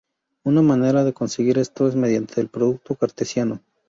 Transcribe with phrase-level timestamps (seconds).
[0.43, 3.61] Una manera de conseguir esto es mediante el producto cartesiano.